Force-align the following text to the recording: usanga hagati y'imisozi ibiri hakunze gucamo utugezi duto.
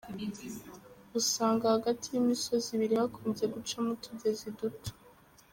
usanga 1.19 1.73
hagati 1.75 2.05
y'imisozi 2.09 2.67
ibiri 2.75 2.95
hakunze 3.01 3.43
gucamo 3.53 3.89
utugezi 3.95 4.47
duto. 4.59 4.91